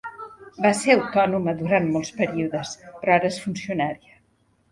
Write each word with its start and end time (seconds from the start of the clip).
Va 0.65 0.69
ser 0.77 0.93
autònoma 0.93 1.53
durant 1.59 1.91
molts 1.97 2.09
períodes, 2.21 2.73
però 3.03 3.13
ara 3.17 3.31
és 3.35 3.37
funcionària. 3.45 4.19